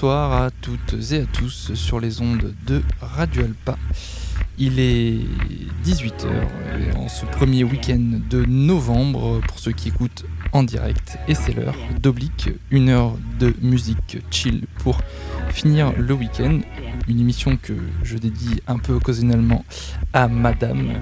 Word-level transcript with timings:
bonsoir 0.00 0.44
à 0.44 0.50
toutes 0.52 0.94
et 1.10 1.22
à 1.22 1.24
tous 1.24 1.74
sur 1.74 1.98
les 1.98 2.20
ondes 2.22 2.54
de 2.68 2.82
Radio 3.00 3.42
Alpa. 3.42 3.76
Il 4.56 4.78
est 4.78 5.18
18h 5.84 6.96
en 6.96 7.08
ce 7.08 7.26
premier 7.26 7.64
week-end 7.64 8.20
de 8.30 8.44
novembre 8.44 9.40
pour 9.48 9.58
ceux 9.58 9.72
qui 9.72 9.88
écoutent 9.88 10.24
en 10.52 10.62
direct 10.62 11.18
et 11.26 11.34
c'est 11.34 11.52
l'heure 11.52 11.74
d'Oblique, 12.00 12.50
une 12.70 12.90
heure 12.90 13.16
de 13.40 13.52
musique 13.60 14.18
chill 14.30 14.66
pour 14.84 15.00
finir 15.50 15.92
le 15.98 16.14
week-end. 16.14 16.60
Une 17.08 17.18
émission 17.18 17.58
que 17.60 17.72
je 18.04 18.18
dédie 18.18 18.60
un 18.68 18.78
peu 18.78 18.92
occasionnellement 18.92 19.64
à 20.12 20.28
Madame, 20.28 20.92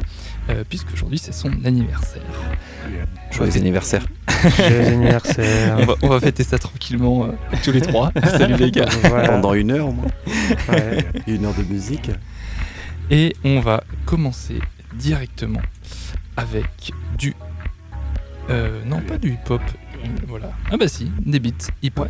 euh, 0.49 0.65
puisque 0.67 0.95
aujourd'hui 0.95 1.19
c'est 1.19 1.33
son 1.33 1.53
anniversaire. 1.67 2.23
Joyeux 3.31 3.59
anniversaire. 3.59 4.07
Joyeux 4.51 4.87
anniversaire. 4.87 5.77
On 5.81 5.85
va, 5.85 5.95
on 6.03 6.09
va 6.09 6.21
fêter 6.21 6.45
ça 6.45 6.59
tranquillement 6.59 7.25
euh, 7.27 7.29
tous 7.65 7.73
les 7.73 7.81
trois. 7.81 8.13
Salut 8.39 8.57
les 8.57 8.71
gars. 8.71 8.87
Voilà. 9.05 9.29
Pendant 9.29 9.55
une 9.55 9.71
heure 9.71 9.89
au 9.89 9.93
moins. 9.93 10.07
Ouais. 10.69 11.05
Une 11.27 11.45
heure 11.45 11.55
de 11.55 11.63
musique. 11.65 12.11
Et 13.11 13.35
on 13.45 13.61
va 13.61 13.85
commencer 14.05 14.59
directement 14.95 15.63
avec 16.37 16.93
du. 17.19 17.35
Euh, 18.51 18.81
non, 18.85 19.01
pas 19.01 19.19
du 19.19 19.33
hip-hop. 19.33 19.61
euh, 20.05 20.09
Voilà. 20.27 20.51
Ah 20.71 20.77
bah 20.77 20.89
si, 20.89 21.11
des 21.25 21.41
beats 21.41 21.69
hip-hop. 21.83 22.09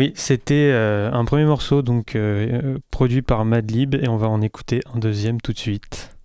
Oui, 0.00 0.14
c'était 0.16 0.70
euh, 0.72 1.12
un 1.12 1.26
premier 1.26 1.44
morceau 1.44 1.82
donc 1.82 2.16
euh, 2.16 2.62
euh, 2.64 2.78
produit 2.90 3.20
par 3.20 3.44
Madlib 3.44 3.94
et 3.96 4.08
on 4.08 4.16
va 4.16 4.28
en 4.28 4.40
écouter 4.40 4.80
un 4.94 4.98
deuxième 4.98 5.42
tout 5.42 5.52
de 5.52 5.58
suite. 5.58 6.16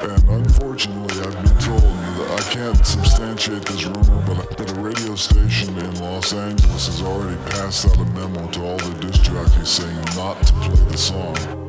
And 0.00 0.16
unfortunately, 0.30 1.20
I've 1.20 1.36
been 1.42 1.58
told 1.58 1.82
that 1.82 2.38
I 2.38 2.42
can't 2.50 2.86
substantiate 2.86 3.66
this 3.66 3.84
rumor, 3.84 4.22
but 4.24 4.56
that 4.56 4.70
a 4.78 4.80
radio 4.80 5.14
station 5.14 5.76
in 5.76 6.00
Los 6.00 6.32
Angeles 6.32 6.86
has 6.86 7.02
already 7.02 7.36
passed 7.50 7.86
out 7.86 7.98
a 7.98 8.04
memo 8.18 8.48
to 8.52 8.62
all 8.62 8.78
the 8.78 9.06
disc 9.06 9.22
jockeys 9.22 9.68
saying 9.68 9.94
not 10.16 10.42
to 10.42 10.54
play 10.54 10.82
the 10.90 10.96
song. 10.96 11.63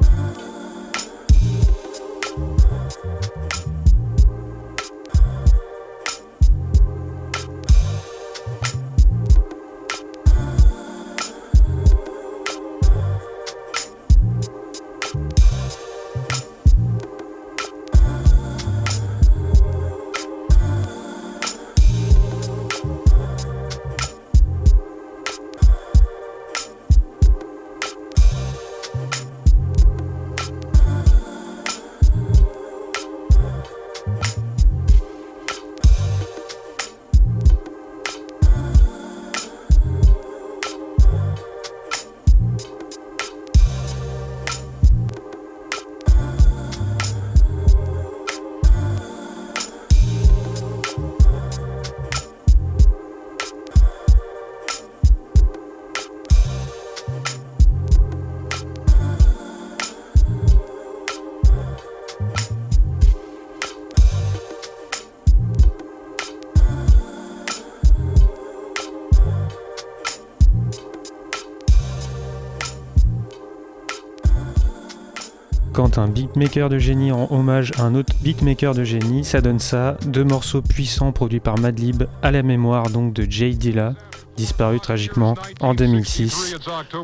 Un 75.97 76.09
beatmaker 76.09 76.67
de 76.67 76.77
génie 76.77 77.11
rend 77.11 77.27
hommage 77.31 77.71
à 77.77 77.83
un 77.83 77.95
autre 77.95 78.13
beatmaker 78.21 78.75
de 78.75 78.83
génie, 78.83 79.23
ça 79.23 79.39
donne 79.39 79.59
ça, 79.59 79.97
deux 80.05 80.25
morceaux 80.25 80.61
puissants 80.61 81.13
produits 81.13 81.39
par 81.39 81.57
Madlib 81.57 82.03
à 82.21 82.31
la 82.31 82.43
mémoire 82.43 82.89
donc 82.89 83.13
de 83.13 83.25
Jay 83.29 83.51
Dilla, 83.51 83.93
disparu 84.35 84.81
tragiquement 84.81 85.35
en 85.61 85.73
2006. 85.73 86.57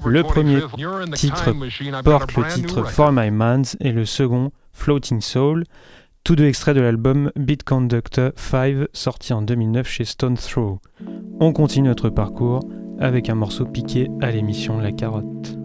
Le 0.06 0.24
premier 0.24 0.60
titre 1.14 1.54
porte 2.04 2.36
le 2.36 2.54
titre 2.54 2.84
For 2.84 3.14
My 3.14 3.32
Mans 3.32 3.62
et 3.80 3.94
le 3.94 4.04
second 4.04 4.52
Floating 4.74 5.22
Soul, 5.22 5.64
tous 6.26 6.36
deux 6.36 6.46
extraits 6.46 6.76
de 6.76 6.82
l'album 6.82 7.32
Beat 7.38 7.64
Conductor 7.64 8.32
5 8.36 8.88
sorti 8.92 9.32
en 9.32 9.42
2009 9.42 9.88
chez 9.88 10.04
Stone 10.04 10.36
Throw. 10.36 10.82
On 11.40 11.54
continue 11.54 11.88
notre 11.88 12.10
parcours 12.10 12.68
avec 13.00 13.30
un 13.30 13.36
morceau 13.36 13.66
piqué 13.66 14.10
à 14.22 14.32
l'émission 14.32 14.80
La 14.80 14.92
Carotte. 14.92 15.61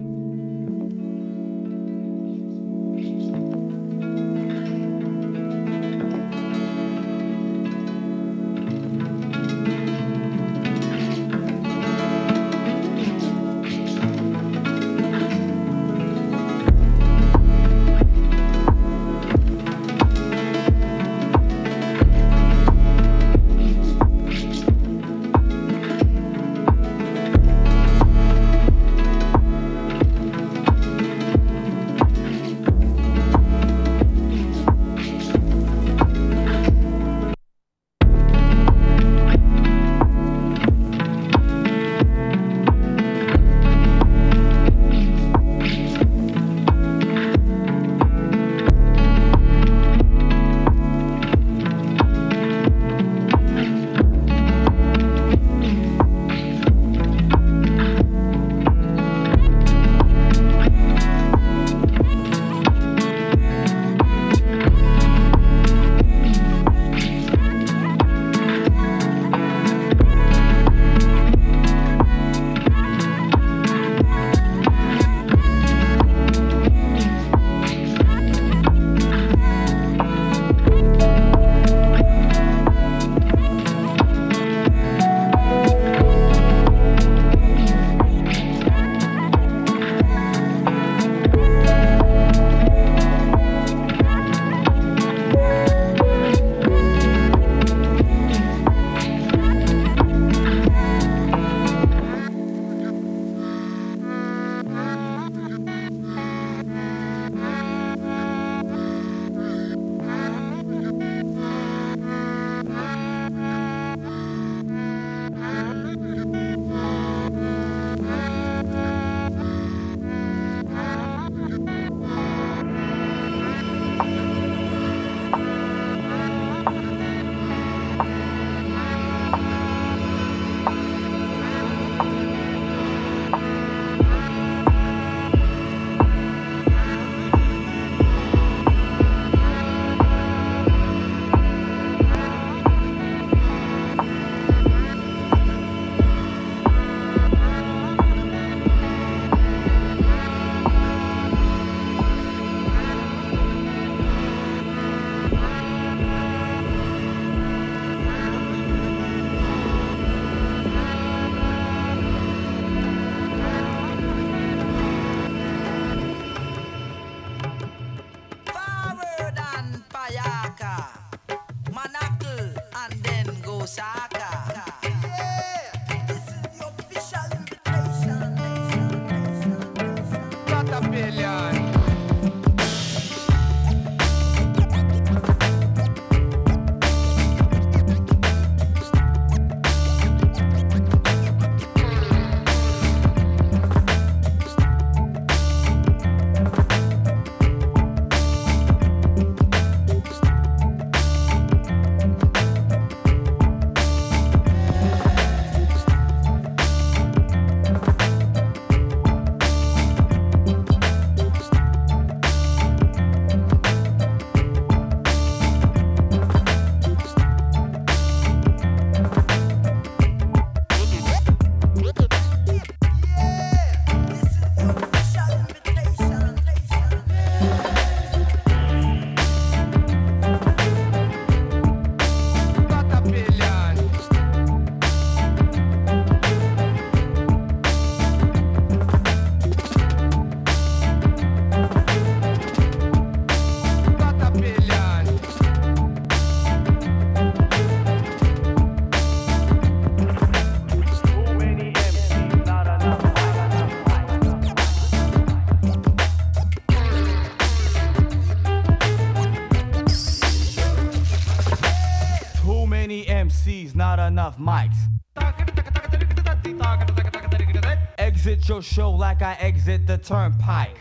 Show 268.77 268.91
like 268.91 269.23
I 269.23 269.33
exit 269.41 269.87
the 269.87 269.97
turnpike. 269.97 270.76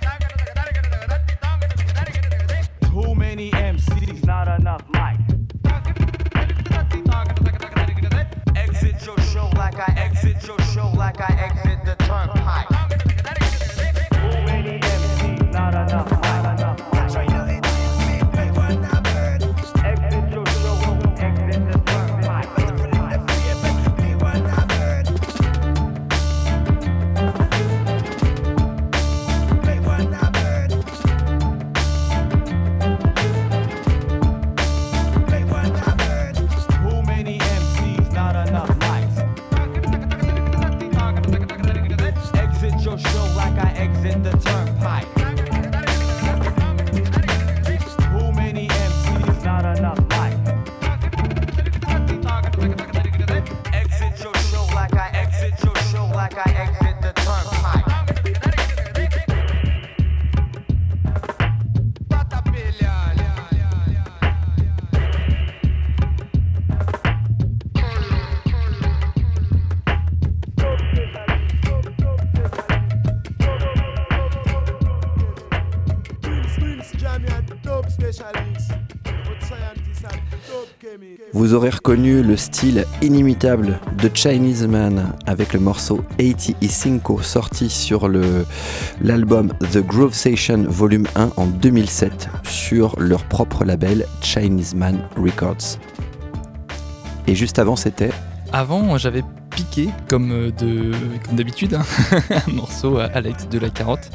Vous 81.36 81.54
aurez 81.54 81.70
reconnu 81.70 82.24
le 82.24 82.38
style 82.38 82.86
inimitable 83.02 83.82
de 84.02 84.10
Chinese 84.14 84.66
Man 84.66 85.12
avec 85.26 85.52
le 85.52 85.60
morceau 85.60 86.00
85 86.18 87.02
sorti 87.22 87.70
sur 87.70 88.08
l'album 89.02 89.52
The 89.74 89.80
Groove 89.80 90.14
Station 90.14 90.64
Volume 90.66 91.06
1 91.18 91.32
en 91.36 91.48
2007 91.48 92.30
sur 92.46 92.98
leur 92.98 93.22
propre 93.26 93.66
label 93.66 94.06
Chinese 94.22 94.74
Man 94.76 95.10
Records. 95.18 95.78
Et 97.28 97.36
juste 97.36 97.60
avant 97.60 97.76
c'était 97.76 98.12
Avant, 98.54 98.98
j'avais 98.98 99.24
piqué, 99.56 99.90
comme 100.10 100.32
euh, 100.32 100.52
comme 101.26 101.36
d'habitude, 101.36 101.74
hein, 101.74 101.86
un 102.48 102.52
morceau 102.52 102.98
à 102.98 103.06
Alex 103.06 103.48
de 103.48 103.58
la 103.58 103.70
Carotte. 103.70 104.12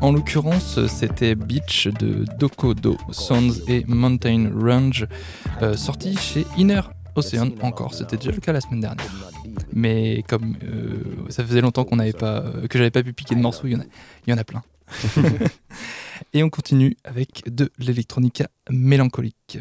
En 0.00 0.12
l'occurrence, 0.12 0.84
c'était 0.86 1.34
Beach 1.34 1.86
de 1.86 2.24
Dokodo 2.38 2.96
Sounds 3.10 3.62
et 3.68 3.84
Mountain 3.86 4.50
Range, 4.54 5.06
euh, 5.62 5.76
sorti 5.76 6.16
chez 6.16 6.46
Inner 6.56 6.80
Ocean 7.16 7.50
encore. 7.60 7.94
C'était 7.94 8.16
déjà 8.16 8.30
le 8.30 8.38
cas 8.38 8.52
la 8.52 8.60
semaine 8.60 8.80
dernière. 8.80 9.06
Mais 9.72 10.24
comme 10.28 10.56
euh, 10.64 11.02
ça 11.28 11.44
faisait 11.44 11.60
longtemps 11.60 11.84
qu'on 11.84 11.96
n'avait 11.96 12.12
pas, 12.12 12.40
euh, 12.40 12.66
que 12.66 12.78
j'avais 12.78 12.90
pas 12.90 13.02
pu 13.02 13.12
piquer 13.12 13.34
de 13.34 13.40
morceaux, 13.40 13.66
il 13.66 13.72
y 13.72 13.76
en 13.76 13.80
a, 13.80 13.84
il 14.26 14.30
y 14.30 14.32
en 14.32 14.38
a 14.38 14.44
plein. 14.44 14.62
et 16.32 16.42
on 16.42 16.50
continue 16.50 16.96
avec 17.04 17.42
de 17.46 17.70
l'électronica 17.78 18.48
mélancolique. 18.70 19.58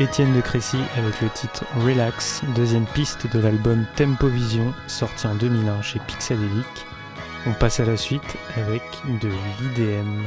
Étienne 0.00 0.32
de 0.32 0.40
Crécy 0.40 0.78
avec 0.96 1.20
le 1.20 1.28
titre 1.28 1.66
Relax, 1.84 2.40
deuxième 2.54 2.86
piste 2.86 3.26
de 3.30 3.38
l'album 3.38 3.84
Tempo 3.96 4.28
Vision, 4.28 4.72
sorti 4.86 5.26
en 5.26 5.34
2001 5.34 5.82
chez 5.82 5.98
Pixadelic. 6.06 6.86
On 7.46 7.52
passe 7.52 7.80
à 7.80 7.84
la 7.84 7.98
suite 7.98 8.38
avec 8.56 8.82
de 9.20 9.28
l'IDM. 9.28 10.22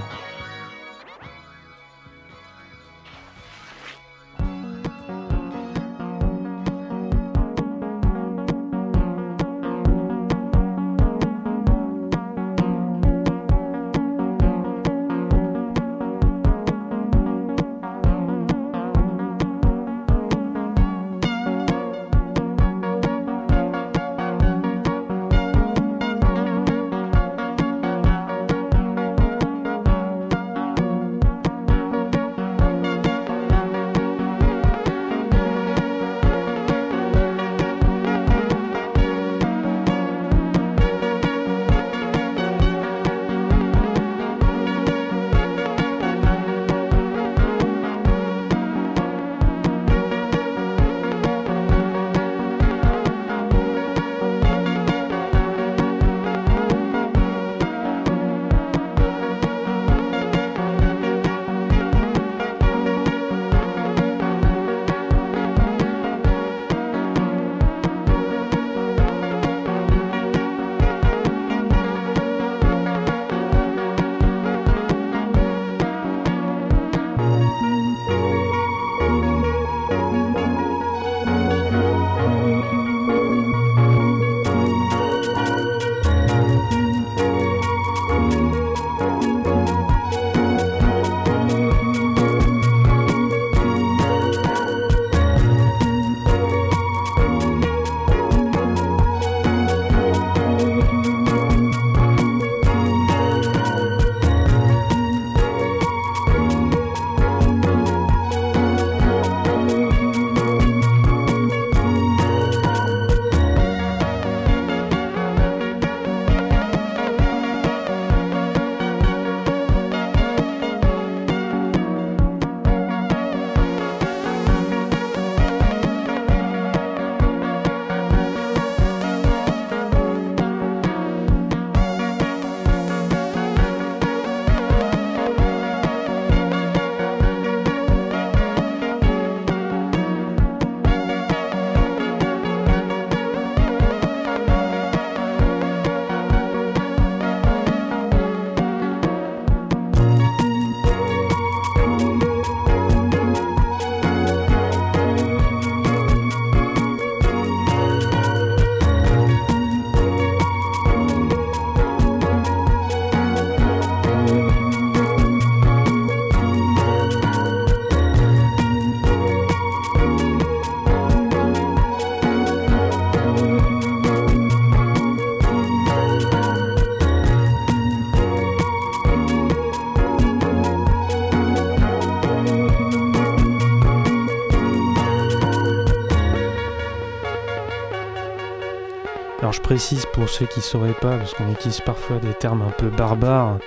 Précise 189.63 190.05
pour 190.13 190.29
ceux 190.29 190.45
qui 190.45 190.59
ne 190.59 190.63
sauraient 190.63 190.93
pas, 191.01 191.17
parce 191.17 191.33
qu'on 191.33 191.49
utilise 191.49 191.79
parfois 191.81 192.17
des 192.17 192.33
termes 192.33 192.61
un 192.61 192.71
peu 192.71 192.89
barbares 192.89 193.57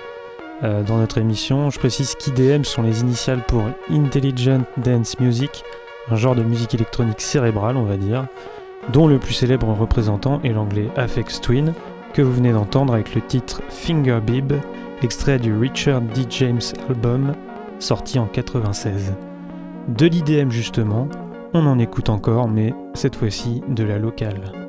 euh, 0.63 0.83
dans 0.83 0.97
notre 0.97 1.17
émission, 1.17 1.69
je 1.69 1.77
précise 1.77 2.15
qu'IDM 2.15 2.63
sont 2.63 2.83
les 2.83 3.01
initiales 3.01 3.43
pour 3.47 3.63
Intelligent 3.91 4.61
Dance 4.77 5.19
Music, 5.19 5.63
un 6.09 6.15
genre 6.15 6.35
de 6.35 6.43
musique 6.43 6.73
électronique 6.73 7.21
cérébrale, 7.21 7.77
on 7.77 7.83
va 7.83 7.97
dire, 7.97 8.27
dont 8.93 9.07
le 9.07 9.19
plus 9.19 9.33
célèbre 9.33 9.67
représentant 9.67 10.39
est 10.43 10.53
l'anglais 10.53 10.87
Afex 10.95 11.41
Twin, 11.41 11.73
que 12.13 12.21
vous 12.21 12.33
venez 12.33 12.53
d'entendre 12.53 12.93
avec 12.93 13.13
le 13.13 13.21
titre 13.21 13.61
Finger 13.69 14.19
Bib, 14.25 14.53
extrait 15.03 15.37
du 15.37 15.55
Richard 15.55 16.01
D. 16.01 16.25
James 16.29 16.61
album, 16.89 17.33
sorti 17.79 18.17
en 18.17 18.25
96. 18.25 19.13
De 19.89 20.05
l'IDM 20.05 20.49
justement, 20.49 21.07
on 21.53 21.65
en 21.67 21.79
écoute 21.79 22.09
encore, 22.09 22.47
mais 22.47 22.73
cette 22.93 23.15
fois-ci 23.15 23.61
de 23.67 23.83
la 23.83 23.99
locale. 23.99 24.66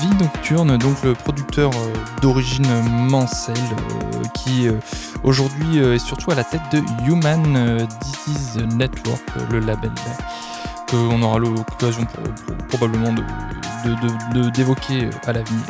Vie 0.00 0.16
Nocturne, 0.18 0.78
donc 0.78 1.02
le 1.04 1.12
producteur 1.12 1.70
euh, 1.74 1.92
d'origine 2.22 2.66
mancelle 3.10 3.54
euh, 3.56 4.22
qui 4.34 4.66
euh, 4.66 4.72
aujourd'hui 5.24 5.76
est 5.76 5.98
surtout 5.98 6.30
à 6.30 6.34
la 6.34 6.44
tête 6.44 6.62
de 6.72 6.78
Human 7.06 7.86
Disease 8.02 8.64
Network, 8.76 9.22
le 9.50 9.60
label 9.60 9.90
qu'on 10.90 11.20
aura 11.20 11.38
l'occasion 11.38 12.06
probablement 12.68 13.14
d'évoquer 14.54 15.10
à 15.26 15.34
l'avenir. 15.34 15.64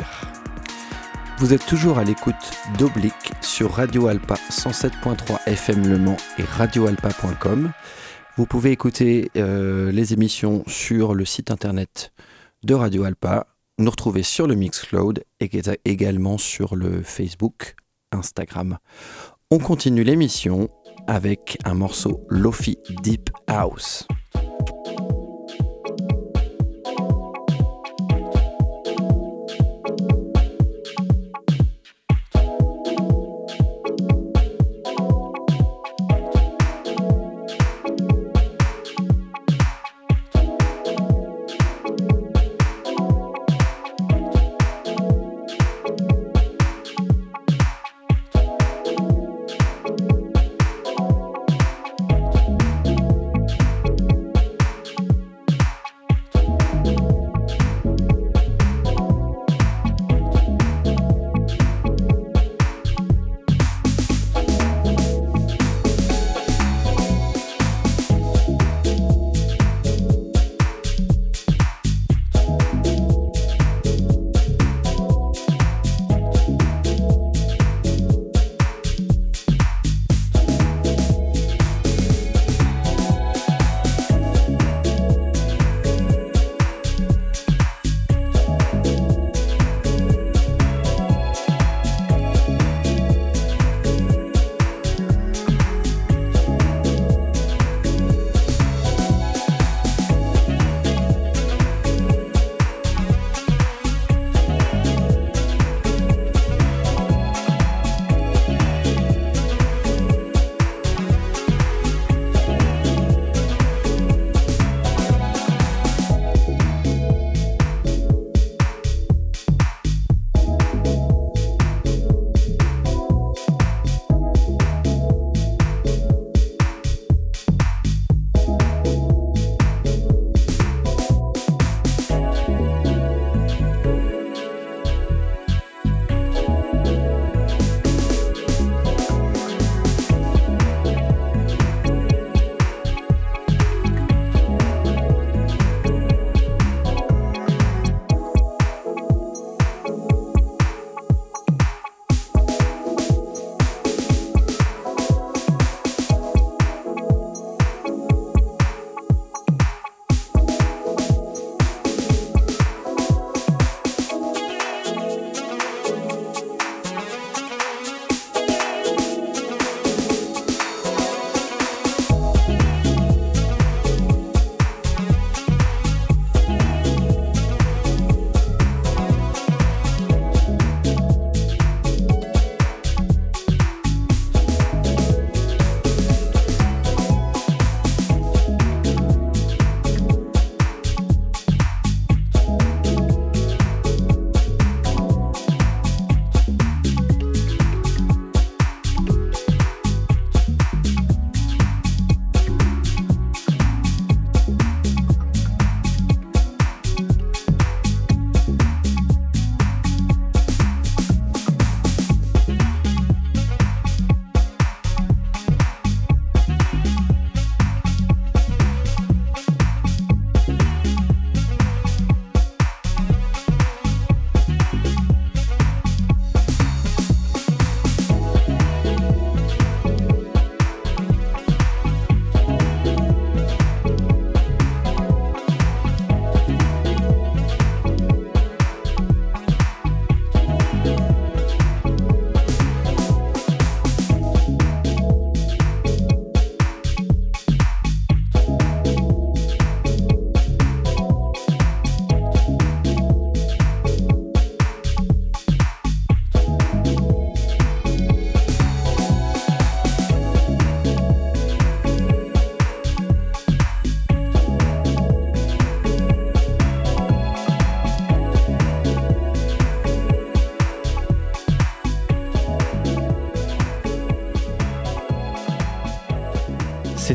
Vous 1.37 1.53
êtes 1.53 1.65
toujours 1.65 1.99
à 1.99 2.05
l'écoute 2.05 2.51
d'Oblique 2.77 3.33
sur 3.41 3.73
Radio 3.73 4.07
Alpa 4.07 4.35
107.3 4.49 5.45
FM 5.47 5.89
Le 5.89 5.97
Mans 5.97 6.17
et 6.37 6.43
radioalpa.com. 6.43 7.71
Vous 8.37 8.45
pouvez 8.45 8.71
écouter 8.71 9.29
les 9.35 10.13
émissions 10.13 10.63
sur 10.67 11.15
le 11.15 11.25
site 11.25 11.51
internet 11.51 12.13
de 12.63 12.75
Radio 12.75 13.03
Alpa, 13.03 13.47
nous 13.81 13.91
retrouver 13.91 14.23
sur 14.23 14.47
le 14.47 14.55
Mixcloud 14.55 15.23
et 15.39 15.49
également 15.85 16.37
sur 16.37 16.75
le 16.75 17.01
Facebook, 17.01 17.75
Instagram. 18.11 18.77
On 19.49 19.57
continue 19.57 20.03
l'émission 20.03 20.69
avec 21.07 21.57
un 21.65 21.73
morceau 21.73 22.25
Lofi 22.29 22.77
Deep 23.03 23.29
House. 23.47 24.07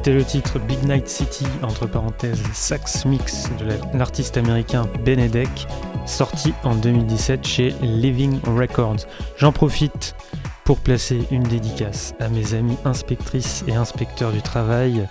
C'était 0.07 0.19
le 0.19 0.25
titre 0.25 0.61
Big 0.61 0.81
Night 0.85 1.09
City, 1.09 1.45
entre 1.63 1.89
parenthèses 1.89 2.41
sax 2.53 3.05
mix 3.07 3.49
de 3.59 3.99
l'artiste 3.99 4.37
américain 4.37 4.87
Benedek, 5.05 5.67
sorti 6.07 6.55
en 6.63 6.77
2017 6.77 7.45
chez 7.45 7.75
Living 7.83 8.39
Records. 8.45 8.99
J'en 9.37 9.51
profite 9.51 10.15
pour 10.63 10.79
placer 10.79 11.25
une 11.33 11.43
dédicace 11.43 12.15
à 12.21 12.29
mes 12.29 12.55
amis 12.55 12.77
inspectrices 12.85 13.65
et 13.67 13.75
inspecteurs 13.75 14.31
du 14.31 14.43
travail 14.43 15.09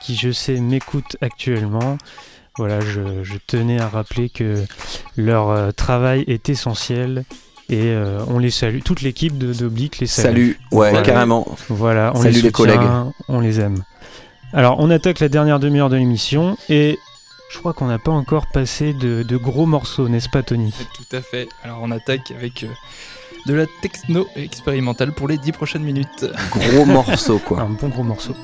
qui, 0.00 0.16
je 0.16 0.32
sais, 0.32 0.58
m'écoutent 0.58 1.16
actuellement. 1.20 1.96
Voilà, 2.58 2.80
je, 2.80 3.22
je 3.22 3.34
tenais 3.46 3.80
à 3.80 3.86
rappeler 3.86 4.28
que 4.28 4.64
leur 5.16 5.50
euh, 5.50 5.70
travail 5.70 6.24
est 6.26 6.48
essentiel 6.48 7.22
et 7.68 7.92
euh, 7.92 8.18
on 8.26 8.40
les 8.40 8.50
salue. 8.50 8.80
Toute 8.84 9.02
l'équipe 9.02 9.38
de 9.38 9.52
d'Oblique 9.52 10.00
les 10.00 10.08
salue. 10.08 10.26
Salut, 10.26 10.60
ouais, 10.72 10.90
Voilà. 10.90 11.02
carrément. 11.02 11.46
Voilà, 11.68 12.10
on 12.16 12.22
Salut 12.22 12.34
les 12.34 12.42
les 12.42 12.48
soutient, 12.48 12.50
collègues. 12.50 13.12
on 13.28 13.38
les 13.38 13.60
aime. 13.60 13.84
Alors, 14.54 14.76
on 14.80 14.90
attaque 14.90 15.20
la 15.20 15.28
dernière 15.28 15.58
demi-heure 15.58 15.88
de 15.88 15.96
l'émission 15.96 16.58
et 16.68 16.98
je 17.50 17.58
crois 17.58 17.72
qu'on 17.72 17.86
n'a 17.86 17.98
pas 17.98 18.10
encore 18.12 18.46
passé 18.46 18.92
de, 18.92 19.22
de 19.22 19.36
gros 19.36 19.64
morceaux, 19.66 20.08
n'est-ce 20.08 20.28
pas, 20.28 20.42
Tony? 20.42 20.74
Tout 20.94 21.16
à 21.16 21.22
fait. 21.22 21.48
Alors 21.62 21.78
on 21.82 21.90
attaque 21.90 22.30
avec 22.30 22.64
euh, 22.64 22.68
de 23.46 23.54
la 23.54 23.66
techno 23.80 24.26
expérimentale 24.36 25.12
pour 25.12 25.28
les 25.28 25.38
10 25.38 25.52
prochaines 25.52 25.82
minutes. 25.82 26.26
Gros 26.50 26.84
morceau, 26.84 27.38
quoi. 27.38 27.60
Un 27.62 27.70
bon 27.70 27.88
gros 27.88 28.02
morceau. 28.02 28.34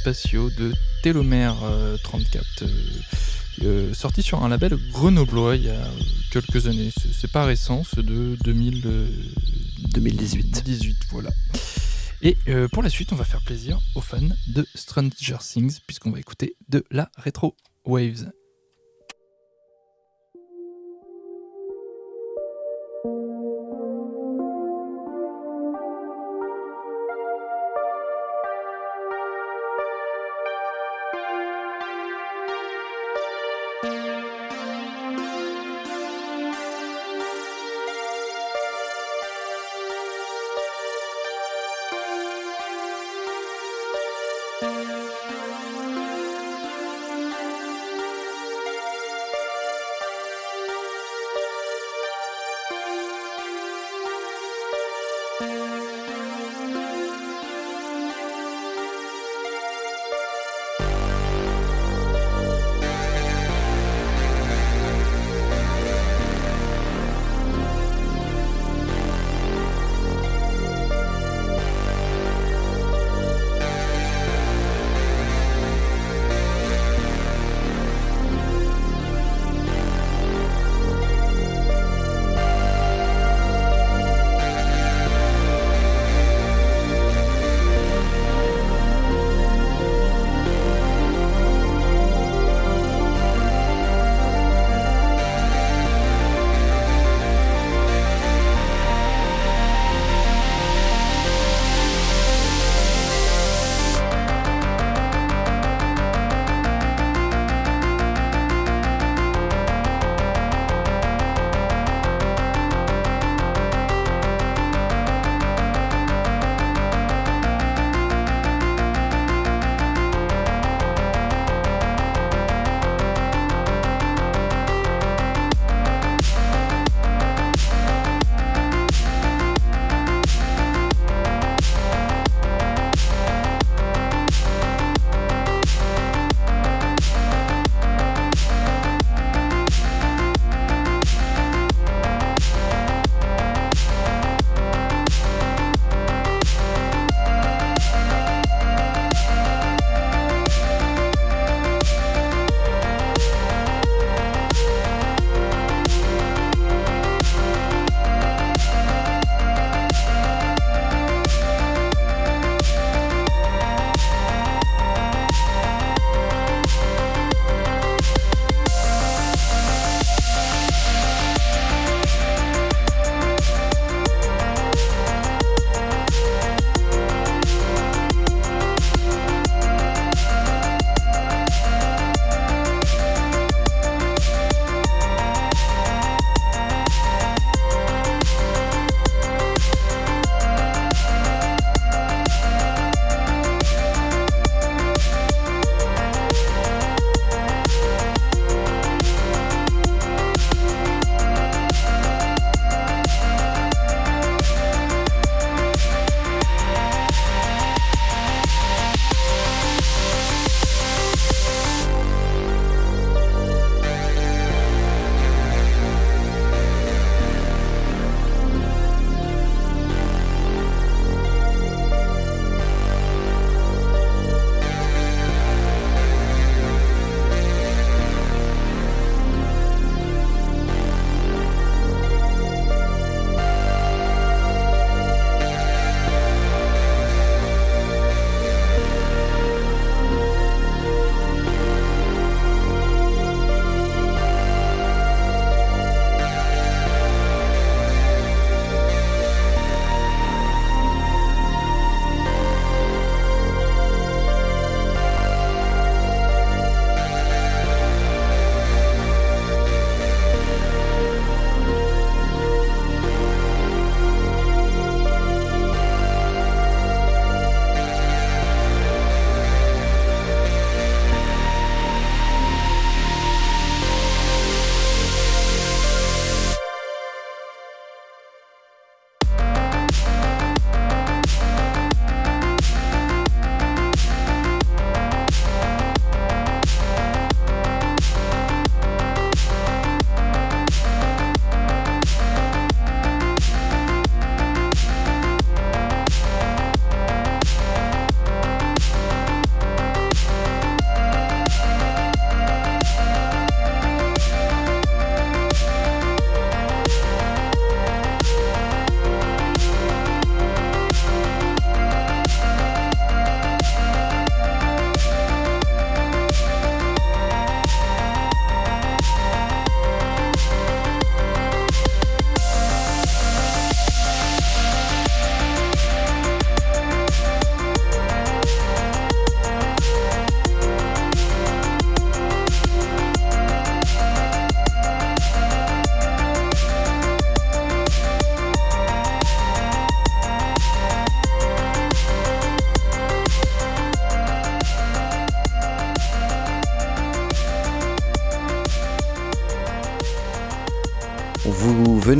Spatiaux 0.00 0.48
de 0.50 0.72
Télomère 1.02 1.56
euh, 1.62 1.96
34, 2.02 2.44
euh, 2.62 2.66
euh, 3.62 3.94
sorti 3.94 4.22
sur 4.22 4.42
un 4.42 4.48
label 4.48 4.76
grenoblois 4.92 5.56
il 5.56 5.64
y 5.64 5.70
a 5.70 5.86
quelques 6.32 6.66
années. 6.66 6.90
C'est- 7.12 7.30
pas 7.30 7.44
récent, 7.44 7.82
c'est 7.84 8.04
de 8.04 8.36
2000, 8.42 8.82
euh, 8.86 9.06
2018. 9.92 10.64
18, 10.64 10.96
voilà. 11.10 11.30
Et 12.22 12.36
euh, 12.48 12.66
pour 12.68 12.82
la 12.82 12.88
suite, 12.90 13.12
on 13.12 13.16
va 13.16 13.24
faire 13.24 13.42
plaisir 13.42 13.78
aux 13.94 14.00
fans 14.00 14.18
de 14.48 14.66
Stranger 14.74 15.36
Things, 15.40 15.78
puisqu'on 15.86 16.10
va 16.10 16.18
écouter 16.18 16.56
de 16.70 16.82
la 16.90 17.10
Retro 17.22 17.54
Waves. 17.84 18.30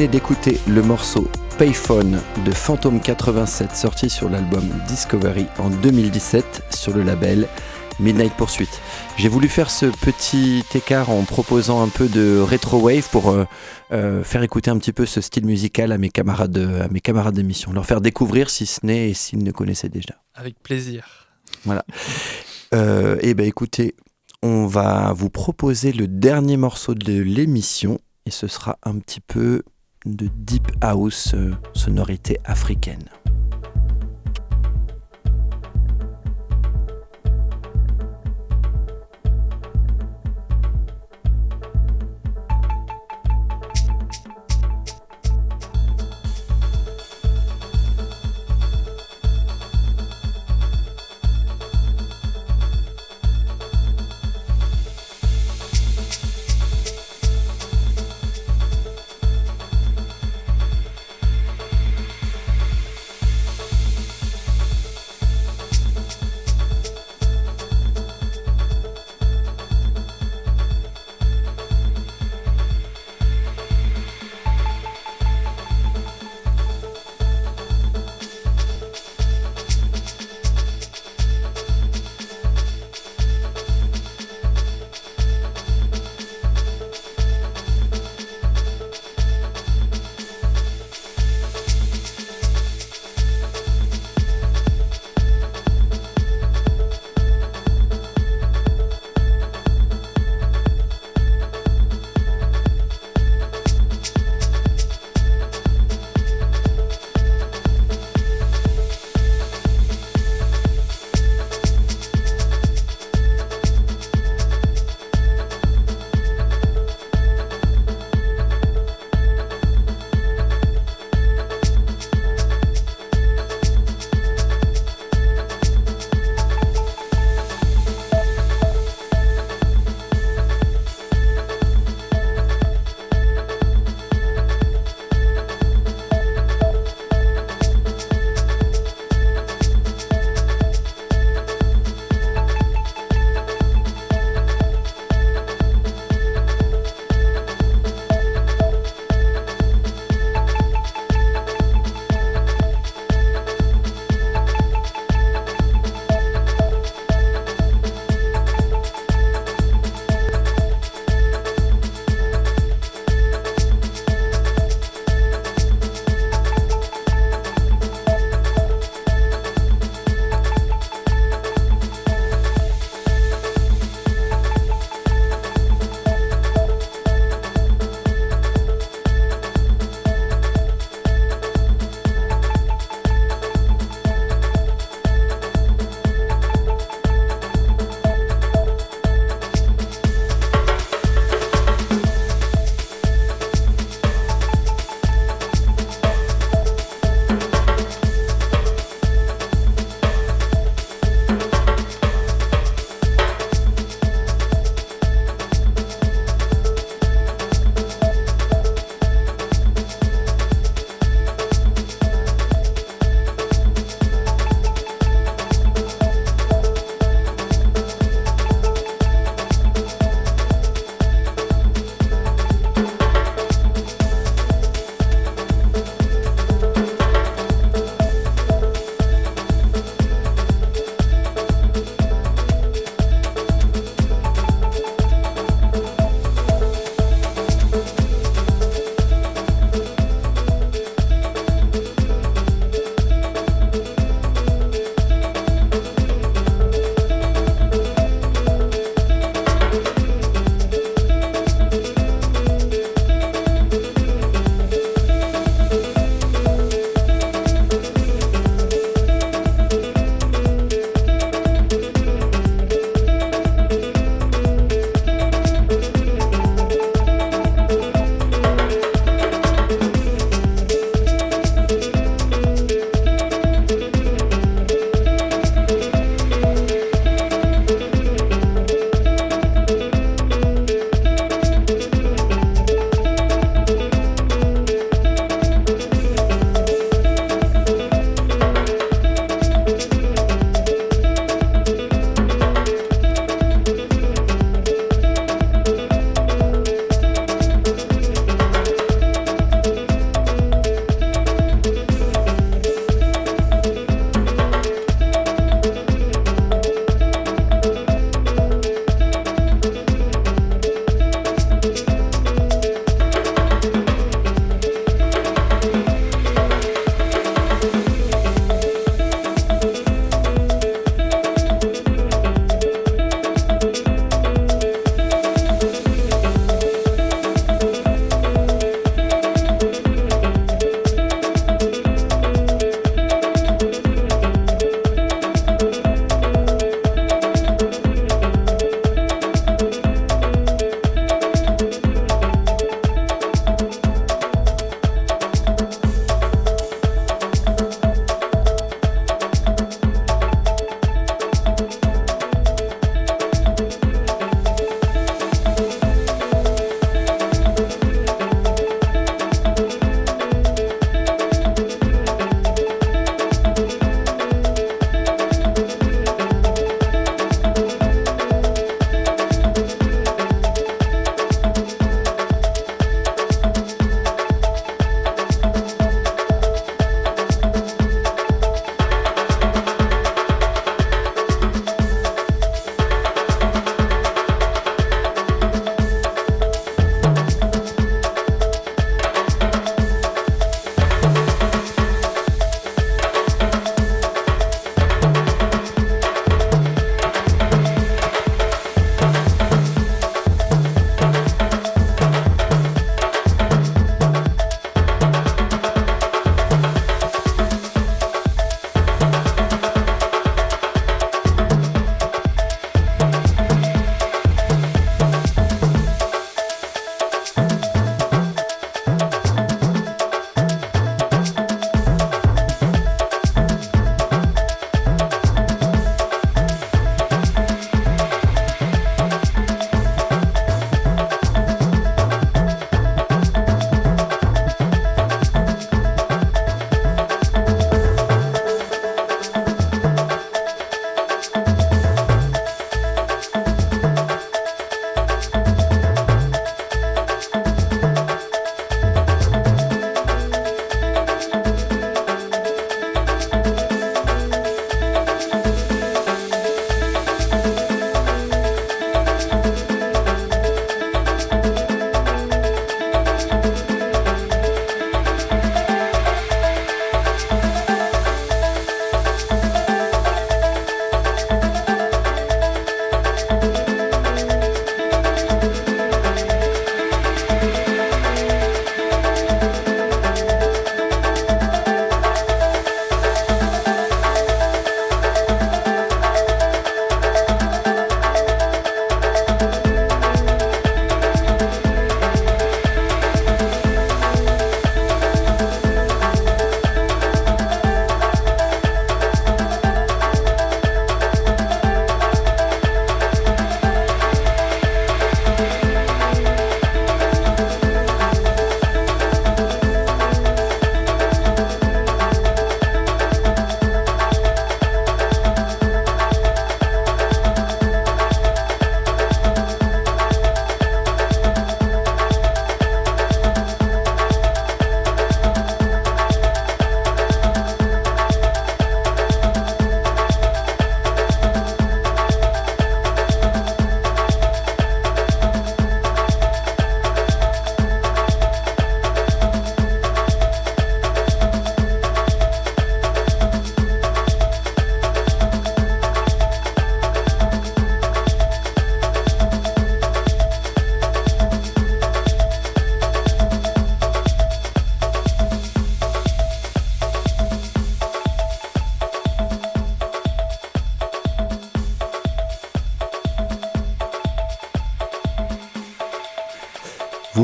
Venez 0.01 0.09
d'écouter 0.13 0.59
le 0.67 0.81
morceau 0.81 1.29
Payphone 1.59 2.23
de 2.47 2.53
Phantom 2.53 2.99
87 3.03 3.77
sorti 3.77 4.09
sur 4.09 4.31
l'album 4.31 4.65
Discovery 4.89 5.45
en 5.59 5.69
2017 5.69 6.63
sur 6.75 6.95
le 6.97 7.03
label 7.03 7.47
Midnight 7.99 8.33
Pursuit. 8.35 8.71
J'ai 9.19 9.29
voulu 9.29 9.47
faire 9.47 9.69
ce 9.71 9.85
petit 9.85 10.65
écart 10.75 11.11
en 11.11 11.25
proposant 11.25 11.83
un 11.83 11.89
peu 11.89 12.09
de 12.09 12.39
retro 12.41 12.79
wave 12.81 13.07
pour 13.11 13.29
euh, 13.29 13.45
euh, 13.93 14.25
faire 14.25 14.43
écouter 14.43 14.71
un 14.71 14.79
petit 14.79 14.95
peu 14.95 15.05
ce 15.05 15.21
style 15.21 15.45
musical 15.45 15.93
à 15.93 15.99
mes 15.99 16.09
camarades 16.09 16.53
de- 16.53 16.81
à 16.81 16.89
mes 16.89 17.01
camarades 17.01 17.35
d'émission, 17.35 17.71
leur 17.75 17.85
faire 17.85 18.01
découvrir 18.01 18.49
si 18.49 18.65
ce 18.65 18.81
n'est 18.87 19.11
et 19.11 19.15
s'ils 19.15 19.45
ne 19.45 19.51
connaissaient 19.51 19.91
déjà. 19.91 20.15
Avec 20.35 20.63
plaisir. 20.63 21.29
Voilà. 21.67 21.85
Euh, 22.75 23.19
et 23.21 23.35
ben 23.35 23.45
écoutez, 23.47 23.95
on 24.43 24.67
va 24.67 25.13
vous 25.15 25.29
proposer 25.29 25.93
le 25.93 26.09
dernier 26.09 26.57
morceau 26.57 26.95
de 26.95 27.21
l'émission 27.21 27.99
et 28.25 28.31
ce 28.31 28.47
sera 28.47 28.79
un 28.83 28.99
petit 28.99 29.21
peu 29.21 29.61
de 30.07 30.29
deep 30.35 30.71
house 30.81 31.35
euh, 31.35 31.53
sonorité 31.75 32.39
africaine. 32.45 33.05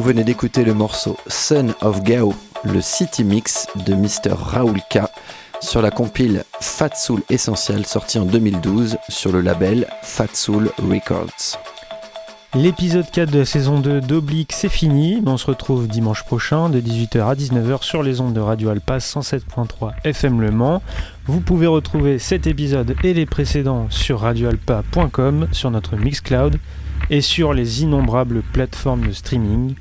Venez 0.06 0.22
d'écouter 0.22 0.62
le 0.62 0.72
morceau 0.72 1.16
Son 1.26 1.74
of 1.80 2.04
Gao, 2.04 2.32
le 2.62 2.80
City 2.80 3.24
Mix 3.24 3.66
de 3.86 3.94
Mr. 3.94 4.36
Raoul 4.38 4.78
K 4.88 5.00
sur 5.60 5.82
la 5.82 5.90
compile 5.90 6.44
Fat 6.60 6.94
Soul 6.94 7.22
Essential 7.28 7.84
sortie 7.84 8.20
en 8.20 8.24
2012 8.24 8.98
sur 9.08 9.32
le 9.32 9.40
label 9.40 9.88
Fat 10.02 10.28
Soul 10.32 10.70
Records. 10.78 11.58
L'épisode 12.54 13.10
4 13.10 13.32
de 13.32 13.40
la 13.40 13.44
saison 13.44 13.80
2 13.80 14.00
d'Oblique, 14.00 14.52
c'est 14.52 14.68
fini. 14.68 15.20
On 15.26 15.36
se 15.36 15.46
retrouve 15.46 15.88
dimanche 15.88 16.22
prochain 16.22 16.68
de 16.68 16.80
18h 16.80 17.28
à 17.28 17.34
19h 17.34 17.82
sur 17.82 18.04
les 18.04 18.20
ondes 18.20 18.32
de 18.32 18.40
Radio 18.40 18.68
Alpa 18.68 18.98
107.3 18.98 19.90
FM 20.04 20.40
Le 20.40 20.52
Mans. 20.52 20.82
Vous 21.26 21.40
pouvez 21.40 21.66
retrouver 21.66 22.20
cet 22.20 22.46
épisode 22.46 22.94
et 23.02 23.12
les 23.12 23.26
précédents 23.26 23.88
sur 23.90 24.20
radioalpa.com, 24.20 25.48
sur 25.50 25.72
notre 25.72 25.96
Mixcloud 25.96 26.60
et 27.10 27.20
sur 27.20 27.52
les 27.52 27.82
innombrables 27.82 28.42
plateformes 28.52 29.08
de 29.08 29.12
streaming. 29.12 29.74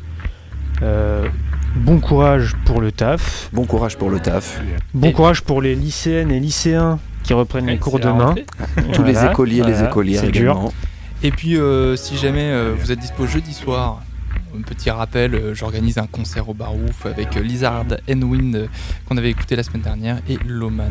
Euh, 0.82 1.28
bon 1.76 2.00
courage 2.00 2.54
pour 2.66 2.82
le 2.82 2.92
taf. 2.92 3.50
Bon 3.54 3.66
courage 3.66 3.98
pour 3.98 4.10
le 4.10 4.20
taf. 4.20 4.62
Bon 4.94 5.10
Et- 5.10 5.14
courage 5.14 5.42
pour 5.42 5.62
les 5.62 5.76
lycéennes 5.76 6.32
et 6.32 6.40
lycéens 6.40 7.00
qui 7.24 7.34
reprennent 7.34 7.68
les 7.68 7.78
cours 7.78 8.00
demain. 8.00 8.28
rentrée. 8.28 8.46
Tous 8.94 9.04
les 9.04 9.14
Voilà, 9.14 9.32
écoliers, 9.32 9.64
les 9.64 9.72
voilà, 9.74 9.90
écolières 9.90 10.22
c'est 10.22 10.32
dur. 10.32 10.52
également. 10.54 10.74
Et 11.24 11.32
puis, 11.32 11.58
euh, 11.58 11.96
si 11.96 12.18
jamais 12.18 12.52
euh, 12.52 12.74
vous 12.78 12.92
êtes 12.92 13.00
dispo 13.00 13.26
jeudi 13.26 13.54
soir, 13.54 14.04
un 14.58 14.62
petit 14.62 14.90
rappel, 14.92 15.34
euh, 15.34 15.54
j'organise 15.56 15.98
un 15.98 16.06
concert 16.08 16.48
au 16.50 16.54
Barouf 16.54 17.06
avec 17.08 17.36
euh, 17.36 17.42
Lizard 17.42 17.86
and 18.10 18.22
Wind 18.22 18.56
euh, 18.56 18.68
qu'on 19.08 19.18
avait 19.18 19.32
écouté 19.32 19.56
la 19.56 19.64
semaine 19.64 19.82
dernière 19.82 20.20
et 20.30 20.38
Loman 20.46 20.90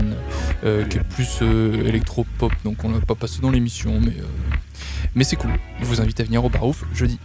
euh, 0.65 0.85
qui 0.87 0.99
est 0.99 1.05
plus 1.05 1.39
euh, 1.43 1.87
électro-pop, 1.87 2.53
donc 2.65 2.79
on 2.85 2.91
l'a 2.91 3.01
pas 3.01 3.15
passé 3.15 3.41
dans 3.41 3.51
l'émission, 3.51 4.01
mais, 4.01 4.09
euh, 4.19 4.25
mais 5.15 5.25
c'est 5.25 5.37
cool. 5.37 5.53
Je 5.81 5.85
vous 5.87 6.01
invite 6.01 6.19
à 6.21 6.25
venir 6.25 6.45
au 6.45 6.49
Barouf 6.51 6.85
jeudi 6.95 7.19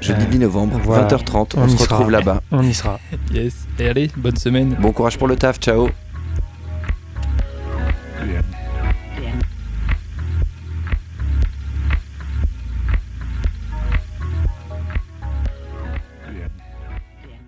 jeudi 0.00 0.26
10 0.26 0.38
novembre, 0.38 0.78
20h30. 0.78 1.54
On, 1.56 1.68
se 1.68 1.76
retrouve 1.76 2.10
là-bas. 2.10 2.42
On 2.50 2.62
y 2.62 2.74
sera. 2.74 2.98
Yes. 3.32 3.66
Et 3.78 3.88
allez, 3.88 4.10
bonne 4.16 4.36
semaine. 4.36 4.76
Bon 4.80 4.92
courage 4.92 5.18
pour 5.18 5.28
le 5.28 5.36
taf. 5.36 5.58
Ciao. 5.58 5.88